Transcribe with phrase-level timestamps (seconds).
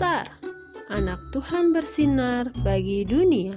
[0.00, 3.52] anak Tuhan bersinar bagi dunia.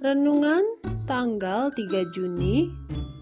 [0.00, 0.64] Renungan
[1.04, 2.72] tanggal 3 Juni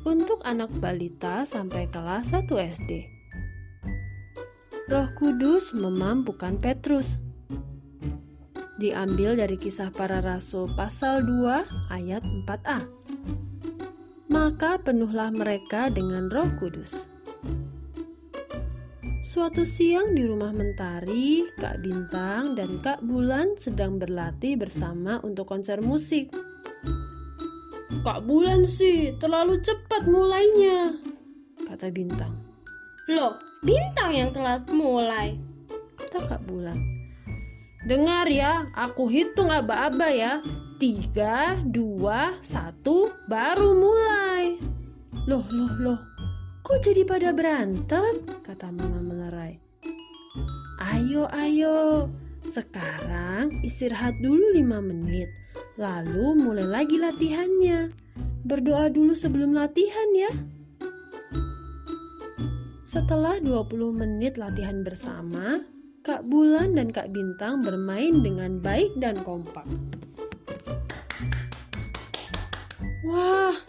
[0.06, 2.90] untuk anak balita sampai kelas 1 SD.
[4.86, 7.18] Roh Kudus memampukan Petrus.
[8.78, 12.78] Diambil dari kisah para rasul pasal 2 ayat 4a.
[14.30, 17.11] Maka penuhlah mereka dengan roh kudus
[19.32, 25.80] Suatu siang di rumah Mentari, Kak Bintang dan Kak Bulan sedang berlatih bersama untuk konser
[25.80, 26.28] musik.
[28.04, 31.00] Kak Bulan sih terlalu cepat mulainya,
[31.64, 32.36] kata Bintang.
[33.08, 35.40] Loh, Bintang yang telat mulai,
[35.96, 36.76] kata Kak Bulan.
[37.88, 40.44] Dengar ya, aku hitung aba-aba ya.
[40.76, 44.60] Tiga, dua, satu, baru mulai.
[45.24, 45.98] Loh, loh, loh,
[46.72, 48.24] Kok jadi pada berantem?
[48.40, 49.60] Kata mama melerai.
[50.80, 52.08] Ayo, ayo.
[52.48, 55.28] Sekarang istirahat dulu lima menit.
[55.76, 57.92] Lalu mulai lagi latihannya.
[58.48, 60.32] Berdoa dulu sebelum latihan ya.
[62.88, 65.60] Setelah 20 menit latihan bersama,
[66.00, 69.68] Kak Bulan dan Kak Bintang bermain dengan baik dan kompak.
[73.04, 73.60] Wah,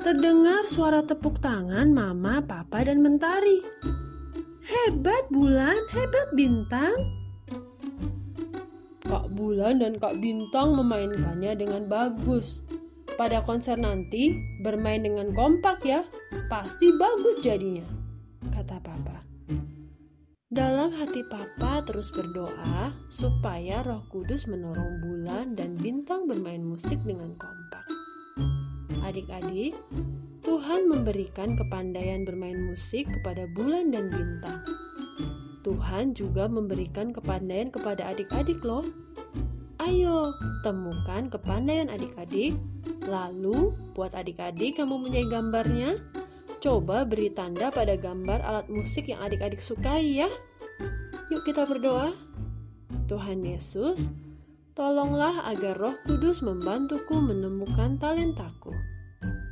[0.00, 3.60] Terdengar suara tepuk tangan mama, papa, dan mentari.
[4.64, 6.96] Hebat bulan, hebat bintang.
[9.04, 12.64] Kak Bulan dan Kak Bintang memainkannya dengan bagus.
[13.20, 14.32] Pada konser nanti,
[14.64, 16.00] bermain dengan kompak ya.
[16.48, 17.84] Pasti bagus jadinya,
[18.56, 19.20] kata papa.
[20.48, 27.36] Dalam hati papa terus berdoa supaya roh kudus menolong bulan dan bintang bermain musik dengan
[27.36, 27.79] kompak.
[29.04, 29.72] Adik-adik,
[30.44, 34.60] Tuhan memberikan kepandaian bermain musik kepada bulan dan bintang.
[35.60, 38.84] Tuhan juga memberikan kepandaian kepada adik-adik loh.
[39.80, 40.28] Ayo,
[40.60, 42.56] temukan kepandaian adik-adik,
[43.08, 45.96] lalu buat adik-adik yang mempunyai gambarnya,
[46.60, 50.28] coba beri tanda pada gambar alat musik yang adik-adik sukai ya.
[51.32, 52.12] Yuk kita berdoa.
[53.08, 53.98] Tuhan Yesus,
[54.80, 58.72] Tolonglah agar Roh Kudus membantuku menemukan talentaku.